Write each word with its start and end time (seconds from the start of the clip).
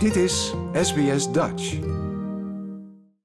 Dit 0.00 0.16
is 0.16 0.54
SBS 0.72 1.32
Dutch. 1.32 1.78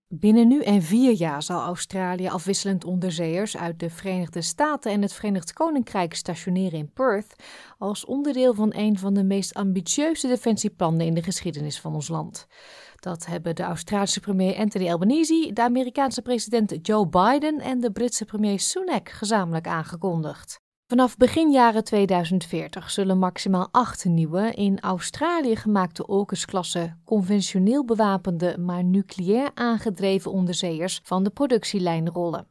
Binnen 0.08 0.48
nu 0.48 0.62
en 0.62 0.82
vier 0.82 1.12
jaar 1.12 1.44
zal 1.44 1.62
Australië 1.62 2.28
afwisselend 2.28 2.86
onderzeeërs 2.86 3.58
uit 3.58 3.80
de 3.80 3.90
Verenigde 3.90 4.42
Staten 4.42 4.92
en 4.92 5.02
het 5.02 5.14
Verenigd 5.14 5.54
Koninkrijk 5.54 6.14
stationeren 6.14 6.80
in 6.80 6.92
Perth 6.94 7.36
als 7.78 8.06
onderdeel 8.06 8.54
van 8.54 8.74
een 8.76 8.98
van 8.98 9.14
de 9.14 9.24
meest 9.24 9.54
ambitieuze 9.54 10.28
defensieplannen 10.28 11.06
in 11.06 11.14
de 11.14 11.24
geschiedenis 11.24 11.80
van 11.80 11.94
ons 11.94 12.08
land. 12.08 12.48
Dat 12.96 13.26
hebben 13.26 13.56
de 13.56 13.64
Australische 13.64 14.20
premier 14.20 14.56
Anthony 14.56 14.90
Albanese, 14.92 15.52
de 15.54 15.62
Amerikaanse 15.62 16.22
president 16.22 16.88
Joe 16.88 17.08
Biden 17.08 17.60
en 17.60 17.80
de 17.80 17.92
Britse 17.92 18.26
premier 18.26 18.60
Sunak 18.60 19.10
gezamenlijk 19.10 19.68
aangekondigd. 19.68 20.64
Vanaf 20.88 21.18
begin 21.18 21.52
jaren 21.52 21.84
2040 21.84 22.92
zullen 22.92 23.18
maximaal 23.18 23.68
acht 23.72 24.06
nieuwe 24.06 24.52
in 24.52 24.80
Australië 24.80 25.56
gemaakte 25.56 26.06
AUKUS-klasse 26.06 26.96
conventioneel 27.06 27.86
bewapende, 27.86 28.58
maar 28.58 28.84
nucleair 28.84 29.52
aangedreven 29.54 30.32
onderzeeërs 30.32 31.02
van 31.04 31.24
de 31.24 31.30
productielijn 31.30 32.10
rollen. 32.10 32.48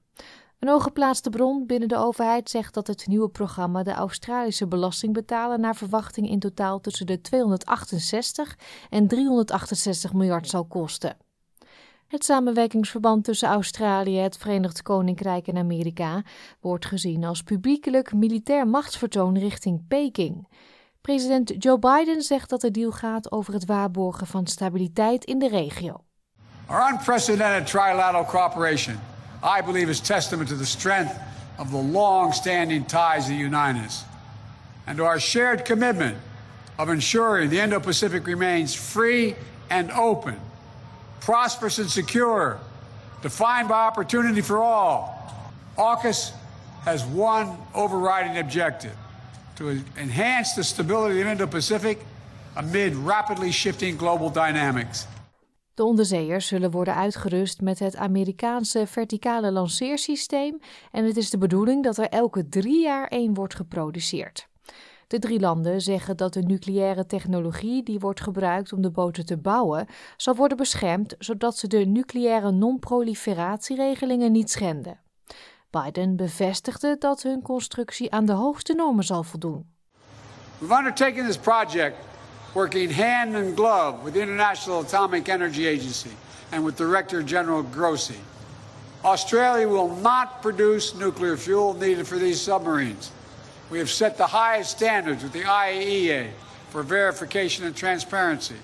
Een 0.59 0.68
hooggeplaatste 0.68 1.30
bron 1.30 1.66
binnen 1.66 1.88
de 1.88 1.96
overheid 1.96 2.50
zegt 2.50 2.74
dat 2.74 2.86
het 2.86 3.06
nieuwe 3.06 3.28
programma 3.28 3.82
de 3.82 3.92
Australische 3.92 4.66
belastingbetaler 4.66 5.59
naar 5.59 5.76
verwachting 5.76 6.28
in 6.28 6.38
totaal 6.38 6.80
tussen 6.80 7.06
de 7.06 7.20
268 7.20 8.59
en 8.90 9.06
368 9.06 10.12
miljard 10.12 10.48
zal 10.48 10.64
kosten. 10.64 11.16
Het 12.14 12.24
samenwerkingsverband 12.24 13.24
tussen 13.24 13.48
Australië, 13.48 14.18
het 14.18 14.36
Verenigd 14.36 14.82
Koninkrijk 14.82 15.46
en 15.46 15.56
Amerika 15.56 16.23
wordt 16.60 16.87
gezien 16.87 17.24
als 17.24 17.42
publiekelijk 17.42 18.12
militair 18.12 18.66
machtsvertoon 18.66 19.38
richting 19.38 19.87
Peking. 19.88 20.48
President 21.00 21.52
Joe 21.59 21.78
Biden 21.78 22.23
zegt 22.23 22.50
dat 22.50 22.60
de 22.60 22.70
deal 22.70 22.90
gaat 22.90 23.32
over 23.32 23.52
het 23.52 23.64
waarborgen 23.64 24.27
van 24.27 24.46
stabiliteit 24.46 25.24
in 25.24 25.38
de 25.38 25.48
regio. 25.48 26.04
Our 26.66 26.92
unprecedented 26.92 27.66
trilateral 27.66 28.24
cooperation, 28.24 28.95
I 29.59 29.65
believe, 29.65 29.90
is 29.90 30.01
testament 30.01 30.48
to 30.48 30.57
the 30.57 30.66
strength 30.66 31.15
of 31.59 31.70
the 31.70 31.82
long-standing 31.92 32.87
ties 32.87 33.26
that 33.26 33.38
unite 33.38 33.85
us, 33.87 34.04
and 34.85 35.01
our 35.01 35.20
shared 35.20 35.62
commitment 35.62 36.16
of 36.76 36.88
ensuring 36.88 37.51
the 37.51 37.62
Indo-Pacific 37.62 38.26
remains 38.26 38.74
free 38.74 39.35
and 39.68 39.90
open 39.92 40.52
prosperous 41.24 41.78
and 41.78 41.90
secure, 41.90 42.58
defined 43.22 43.68
by 43.68 43.74
opportunity 43.74 44.42
for 44.42 44.58
all. 44.58 45.14
AUKUS 45.76 46.32
has 46.84 47.04
one 47.14 47.56
overriding 47.72 48.38
objective 48.38 48.94
to 49.56 49.70
enhance 49.96 50.54
the 50.54 50.62
stability 50.62 51.20
of 51.20 51.26
Indo-Pacific 51.26 51.98
amid 52.56 52.95
rapidly 52.95 53.52
shifting 53.52 53.98
global 53.98 54.30
dynamics. 54.30 55.06
De 55.74 55.84
onderzeeërs 55.84 56.46
zullen 56.46 56.70
worden 56.70 56.95
uitgerust 56.95 57.60
met 57.60 57.78
het 57.78 57.96
Amerikaanse 57.96 58.86
verticale 58.86 59.52
lanceersysteem 59.52 60.60
en 60.90 61.04
het 61.04 61.16
is 61.16 61.30
de 61.30 61.38
bedoeling 61.38 61.84
dat 61.84 61.98
er 61.98 62.08
elke 62.08 62.48
drie 62.48 62.82
jaar 62.82 63.06
één 63.08 63.34
wordt 63.34 63.54
geproduceerd. 63.54 64.48
De 65.06 65.19
drie 65.19 65.41
landen 65.41 65.81
zeggen 65.81 66.16
dat 66.16 66.33
de 66.33 66.43
nucleaire 66.43 67.06
technologie 67.06 67.83
die 67.83 67.99
wordt 67.99 68.21
gebruikt 68.21 68.72
om 68.72 68.83
de 68.83 68.91
boten 68.91 69.27
te 69.27 69.37
bouwen, 69.37 69.87
zal 70.16 70.34
worden 70.34 70.56
beschermd 70.56 71.15
zodat 71.19 71.56
ze 71.56 71.66
de 71.66 71.87
nucleaire 71.87 72.50
non-proliferatieregelingen 72.50 74.32
niet 74.32 74.50
schenden. 74.50 75.00
Biden 75.71 76.16
bevestigde 76.16 76.97
dat 76.99 77.22
hun 77.22 77.43
constructie 77.43 78.12
aan 78.12 78.25
de 78.25 78.32
hoogste 78.32 78.72
normen 78.72 79.05
zal 79.05 79.22
voldoen. 79.22 79.72
We've 80.59 80.77
undertaken 80.77 81.27
this 81.27 81.38
project 81.38 81.97
working 82.53 82.97
hand 82.97 83.34
in 83.34 83.55
glove 83.55 83.94
with 84.05 84.12
the 84.12 84.21
International 84.21 84.81
Atomic 84.81 85.28
Energy 85.28 85.66
Agency 85.66 86.10
and 86.50 86.65
with 86.65 86.77
Director 86.77 87.22
General 87.25 87.65
Grossi. 87.72 88.19
Australia 89.00 89.69
will 89.69 89.91
not 90.03 90.41
produce 90.41 90.97
nuclear 90.97 91.37
fuel 91.37 91.75
needed 91.75 92.06
for 92.06 92.19
these 92.19 92.41
submarines. 92.41 93.10
We 93.74 93.80
have 93.80 93.92
set 93.92 94.16
the 94.16 94.26
highest 94.26 94.70
standards 94.70 95.22
with 95.22 95.32
the 95.32 95.42
IAEA 95.42 96.26
for 96.68 96.86
verification 96.86 97.66
and 97.66 97.76
transparency, 97.76 98.54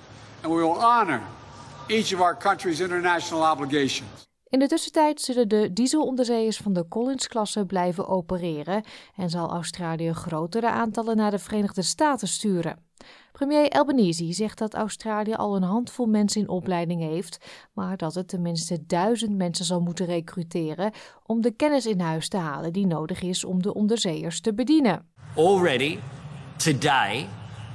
and 0.42 0.52
we 0.52 0.62
will 0.62 0.78
honor 0.78 1.20
each 1.88 2.14
of 2.14 2.20
our 2.20 2.36
country's 2.36 2.80
international 2.80 3.42
obligations. 3.42 4.28
In 4.48 4.58
de 4.58 4.66
tussentijd 4.66 5.20
zullen 5.20 5.48
de 5.48 5.72
dieselonderzeeërs 5.72 6.56
van 6.56 6.72
de 6.72 6.88
Collins-klasse 6.88 7.66
blijven 7.66 8.08
opereren 8.08 8.84
en 9.16 9.30
zal 9.30 9.50
Australië 9.50 10.12
grotere 10.12 10.70
aantallen 10.70 11.16
naar 11.16 11.30
de 11.30 11.38
Verenigde 11.38 11.82
Staten 11.82 12.28
sturen. 12.28 12.89
Premier 13.32 13.68
Albanese 13.68 14.32
zegt 14.32 14.58
dat 14.58 14.74
Australië 14.74 15.34
al 15.34 15.56
een 15.56 15.62
handvol 15.62 16.06
mensen 16.06 16.40
in 16.40 16.48
opleiding 16.48 17.02
heeft, 17.02 17.38
maar 17.72 17.96
dat 17.96 18.14
het 18.14 18.28
tenminste 18.28 18.86
duizend 18.86 19.36
mensen 19.36 19.64
zal 19.64 19.80
moeten 19.80 20.06
recruteren 20.06 20.92
om 21.26 21.40
de 21.40 21.50
kennis 21.50 21.86
in 21.86 22.00
huis 22.00 22.28
te 22.28 22.36
halen 22.36 22.72
die 22.72 22.86
nodig 22.86 23.22
is 23.22 23.44
om 23.44 23.62
de 23.62 23.74
onderzeeërs 23.74 24.40
te 24.40 24.54
bedienen. 24.54 25.06
Already, 25.36 25.98
today, 26.56 27.28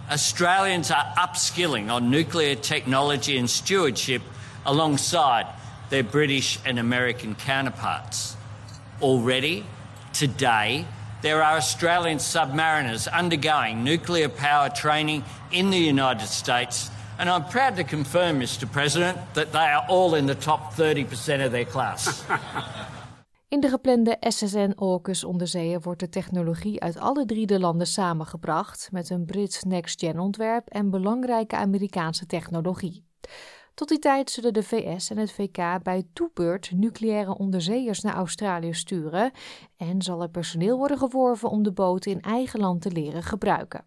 Australians 0.09 0.91
are 0.91 1.27
upskilling 1.29 1.91
on 1.91 2.09
nuclear 2.09 2.59
technology 2.59 3.39
and 3.39 3.49
stewardship 3.49 4.21
alongside 4.63 5.45
their 5.89 6.03
British 6.03 6.59
and 6.65 6.79
American 6.79 7.35
counterparts. 7.35 8.35
Already, 8.99 9.63
today, 10.11 10.85
there 11.25 11.41
are 11.41 11.57
Australian 11.57 12.19
submariners 12.19 13.07
undergoing 13.11 13.83
nuclear 13.83 14.29
power 14.29 14.69
training 14.69 15.23
in 15.49 15.71
the 15.71 15.77
United 15.77 16.27
States. 16.27 16.89
And 17.17 17.29
I'm 17.29 17.45
proud 17.49 17.75
to 17.75 17.83
confirm, 17.83 18.39
Mr. 18.39 18.71
President, 18.71 19.17
that 19.33 19.51
they 19.51 19.67
are 19.73 19.85
all 19.87 20.13
in 20.15 20.27
the 20.27 20.35
top 20.35 20.75
30% 20.75 21.45
of 21.45 21.51
their 21.51 21.65
class. 21.65 22.23
In 23.47 23.59
de 23.59 23.69
geplande 23.69 24.17
SSN-AUKUS 24.19 25.23
onderzeeën 25.23 25.81
wordt 25.81 25.99
de 25.99 26.09
technologie 26.09 26.81
uit 26.81 26.97
alle 26.97 27.25
drie 27.25 27.45
de 27.45 27.59
landen 27.59 27.87
samengebracht 27.87 28.89
met 28.91 29.09
een 29.09 29.25
Brits 29.25 29.63
next-gen 29.63 30.19
ontwerp 30.19 30.67
en 30.67 30.89
belangrijke 30.89 31.55
Amerikaanse 31.55 32.25
technologie. 32.25 33.05
Tot 33.75 33.87
die 33.87 33.99
tijd 33.99 34.29
zullen 34.29 34.53
de 34.53 34.63
VS 34.63 35.09
en 35.09 35.17
het 35.17 35.31
VK 35.31 35.83
bij 35.83 36.03
toebeurt 36.13 36.71
nucleaire 36.71 37.37
onderzeeërs 37.37 38.01
naar 38.01 38.15
Australië 38.15 38.73
sturen 38.73 39.31
en 39.77 40.01
zal 40.01 40.21
er 40.21 40.29
personeel 40.29 40.77
worden 40.77 40.97
geworven 40.97 41.49
om 41.49 41.63
de 41.63 41.71
boten 41.71 42.11
in 42.11 42.21
eigen 42.21 42.59
land 42.59 42.81
te 42.81 42.91
leren 42.91 43.23
gebruiken. 43.23 43.85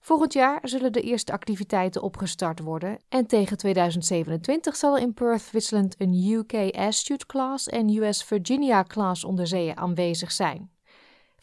Volgend 0.00 0.32
jaar 0.32 0.60
zullen 0.62 0.92
de 0.92 1.00
eerste 1.00 1.32
activiteiten 1.32 2.02
opgestart 2.02 2.60
worden 2.60 2.98
en 3.08 3.26
tegen 3.26 3.56
2027 3.56 4.76
zal 4.76 4.96
in 4.96 5.14
Perth 5.14 5.50
wisselend 5.50 5.94
een 5.98 6.30
UK 6.32 6.76
Astute-class 6.76 7.68
en 7.68 7.96
US 7.96 8.24
Virginia-class 8.24 9.24
onderzeeën 9.24 9.76
aanwezig 9.76 10.32
zijn. 10.32 10.73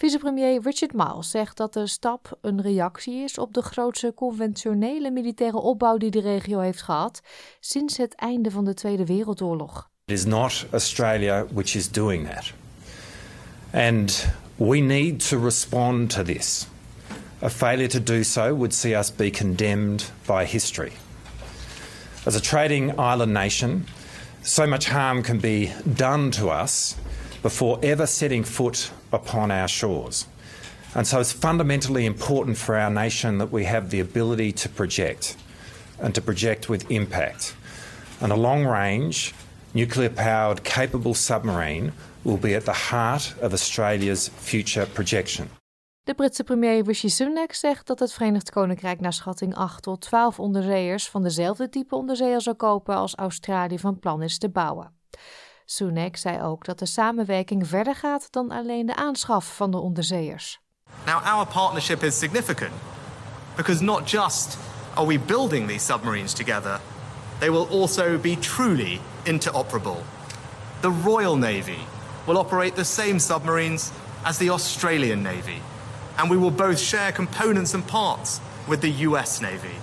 Vicepremier 0.02 0.62
Richard 0.62 0.94
Miles 0.94 1.30
zegt 1.30 1.58
dat 1.58 1.74
de 1.74 1.88
stap 1.88 2.38
een 2.42 2.62
reactie 2.62 3.24
is 3.24 3.38
op 3.38 3.54
de 3.54 3.62
grootste 3.62 4.14
conventionele 4.16 5.12
militaire 5.12 5.58
opbouw 5.58 5.98
die 5.98 6.12
de 6.12 6.22
regio 6.22 6.60
heeft 6.60 6.82
gehad 6.82 7.22
sinds 7.60 7.98
het 7.98 8.16
einde 8.16 8.52
van 8.52 8.66
de 8.66 8.74
Tweede 8.74 9.06
Wereldoorlog. 9.06 9.90
It 10.06 10.18
is 10.18 10.26
not 10.26 10.66
Australia 10.72 11.46
which 11.54 11.76
is 11.76 11.92
doing 11.92 12.30
that. 12.30 12.54
And 13.74 14.28
we 14.56 14.80
need 14.80 15.30
to 15.30 15.44
respond 15.44 16.10
to 16.10 16.24
this. 16.24 16.68
A 17.44 17.50
failure 17.50 17.88
to 17.88 18.04
do 18.04 18.24
so 18.24 18.56
would 18.56 18.74
see 18.74 18.98
us 18.98 19.16
be 19.16 19.30
condemned 19.30 20.12
by 20.26 20.46
history. 20.46 20.92
As 22.26 22.36
a 22.36 22.40
trading 22.40 22.90
island 22.90 23.34
nation, 23.34 23.86
so 24.42 24.68
much 24.68 24.90
harm 24.90 25.22
can 25.24 25.40
be 25.40 25.70
done 25.96 26.30
to 26.30 26.62
us 26.64 26.96
before 27.42 27.78
ever 27.82 28.08
setting 28.08 28.46
foot 28.46 28.92
upon 29.12 29.52
our 29.52 29.68
shores. 29.68 30.28
And 30.94 31.08
so 31.08 31.20
it's 31.20 31.32
fundamentally 31.32 32.06
important 32.06 32.58
for 32.58 32.76
our 32.76 32.90
nation 32.90 33.38
that 33.38 33.52
we 33.52 33.64
have 33.64 33.90
the 33.90 34.00
ability 34.02 34.52
to 34.52 34.70
project 34.70 35.38
and 36.00 36.14
to 36.16 36.22
project 36.22 36.68
with 36.68 36.90
impact. 36.90 37.56
And 38.20 38.32
a 38.32 38.36
long 38.36 38.66
range, 38.66 39.34
nuclear 39.74 40.10
powered, 40.10 40.64
capable 40.64 41.14
submarine 41.14 41.94
will 42.24 42.38
be 42.38 42.56
at 42.56 42.66
the 42.66 42.92
heart 42.92 43.34
of 43.42 43.54
Australia's 43.54 44.30
future 44.30 44.86
projection. 44.86 45.50
De 46.04 46.14
Britse 46.14 46.44
premier 46.44 46.84
Rishi 46.84 47.10
Sunak 47.10 47.54
zegt 47.54 47.88
dat 47.88 48.00
het 48.00 48.14
Verenigd 48.14 48.52
Koninkrijk 48.52 49.00
naar 49.00 49.14
schatting 49.14 49.56
8 49.56 49.84
tot 49.84 50.02
12 50.02 50.40
onderzeeërs 50.40 51.10
van 51.10 51.24
dezelfde 51.24 51.70
type 51.70 51.96
onderzeeër 51.96 52.42
zal 52.42 52.56
kopen 52.56 52.96
als 52.96 53.16
Australië 53.16 53.80
van 53.80 54.00
plan 54.00 54.22
is 54.22 54.38
te 54.38 54.50
bouwen. 54.50 54.92
Sunak 55.72 56.16
zei 56.16 56.42
ook 56.42 56.66
dat 56.66 56.80
de 56.80 56.86
samenwerking 56.86 57.68
verder 57.68 57.96
gaat 57.96 58.28
dan 58.32 58.52
alleen 58.52 58.86
de 58.86 58.96
aanschaf 58.96 59.56
van 59.56 59.72
de 59.72 59.78
onderzeeërs. 59.78 60.60
Now 61.06 61.26
our 61.26 61.48
partnership 61.48 62.04
is 62.04 62.20
significant 62.20 62.72
because 63.56 63.84
not 63.84 64.10
just 64.10 64.58
are 64.94 65.08
we 65.08 65.20
building 65.20 65.68
these 65.68 65.86
submarines 65.86 66.34
together, 66.34 66.80
they 67.40 67.52
will 67.52 67.68
also 67.70 68.18
be 68.18 68.40
truly 68.40 69.00
interoperable. 69.24 69.98
The 70.80 71.02
Royal 71.04 71.38
Navy 71.38 71.80
will 72.26 72.38
operate 72.38 72.76
the 72.76 72.84
same 72.84 73.20
submarines 73.20 73.92
as 74.24 74.38
the 74.38 74.50
Australian 74.50 75.24
Navy, 75.24 75.62
and 76.18 76.30
we 76.30 76.38
will 76.38 76.56
both 76.56 76.80
share 76.80 77.12
components 77.12 77.74
and 77.74 77.88
parts 77.88 78.40
with 78.68 78.80
the 78.80 79.08
US 79.08 79.40
Navy. 79.40 79.76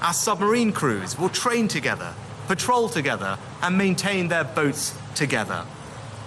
Our 0.00 0.14
submarine 0.14 0.72
crews 0.72 1.16
will 1.16 1.30
train 1.30 1.68
together, 1.68 2.12
patrol 2.48 2.88
together, 2.88 3.38
and 3.60 3.76
maintain 3.76 4.28
their 4.28 4.46
boats 4.54 4.94
together. 5.12 5.64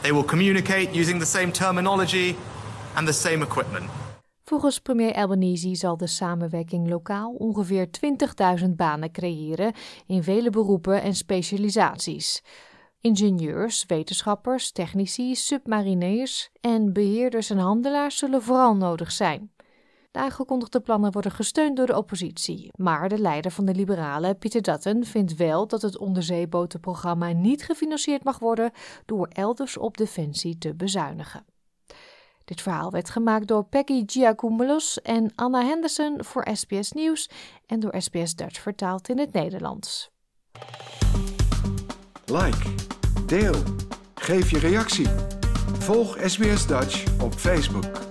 They 0.02 0.12
will 0.12 0.26
communicate 0.26 0.90
using 0.94 1.20
the 1.20 1.26
same 1.26 1.52
terminology 1.52 2.36
and 2.96 3.08
the 3.08 3.14
same 3.14 3.44
equipment. 3.44 3.90
Volgens 4.44 4.80
premier 4.80 5.14
Albanese 5.14 5.76
zal 5.76 5.98
de 5.98 6.08
samenwerking 6.08 6.90
lokaal 6.90 7.32
ongeveer 7.32 7.88
20.000 8.60 8.70
banen 8.76 9.12
creëren 9.12 9.74
in 10.08 10.24
vele 10.24 10.50
beroepen 10.50 11.02
en 11.02 11.16
specialisaties. 11.16 12.44
Ingenieurs, 13.02 13.86
wetenschappers, 13.88 14.72
technici, 14.72 15.36
submariniers 15.36 16.50
en 16.62 16.94
beheerders 16.94 17.50
en 17.50 17.58
handelaars 17.58 18.18
zullen 18.18 18.42
vooral 18.42 18.76
nodig 18.76 19.12
zijn. 19.12 19.52
De 20.12 20.20
aangekondigde 20.20 20.80
plannen 20.80 21.12
worden 21.12 21.32
gesteund 21.32 21.78
door 21.78 21.86
de 21.86 21.98
oppositie, 21.98 22.72
maar 22.76 23.10
de 23.10 23.20
leider 23.20 23.52
van 23.52 23.66
de 23.66 23.74
Liberalen, 23.74 24.38
Peter 24.38 24.62
Dutton, 24.62 25.06
vindt 25.06 25.36
wel 25.36 25.68
dat 25.68 25.82
het 25.82 25.98
onderzeebotenprogramma 25.98 27.32
niet 27.32 27.64
gefinancierd 27.64 28.24
mag 28.24 28.40
worden 28.40 28.72
door 29.06 29.28
elders 29.28 29.78
op 29.78 29.98
defensie 29.98 30.58
te 30.58 30.74
bezuinigen. 30.76 31.46
Dit 32.46 32.62
verhaal 32.62 32.92
werd 32.92 33.10
gemaakt 33.10 33.48
door 33.48 33.64
Peggy 33.64 34.04
Giacomoulos 34.06 35.02
en 35.02 35.32
Anna 35.36 35.64
Henderson 35.66 36.24
voor 36.24 36.48
SBS 36.54 36.92
Nieuws 36.92 37.30
en 37.66 37.80
door 37.80 37.96
SBS 37.98 38.36
Dutch 38.36 38.62
vertaald 38.62 39.10
in 39.10 39.20
het 39.20 39.34
Nederlands. 39.34 40.12
Like, 42.26 42.70
deel, 43.26 43.56
geef 44.16 44.52
je 44.52 44.60
reactie. 44.60 45.08
Volg 45.80 46.18
SBS 46.26 46.68
Dutch 46.68 47.22
op 47.22 47.34
Facebook. 47.34 48.11